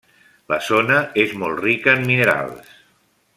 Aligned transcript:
La 0.53 0.57
zona 0.67 0.95
és 1.25 1.35
molt 1.43 1.61
rica 1.67 1.95
en 1.99 2.09
minerals. 2.09 2.73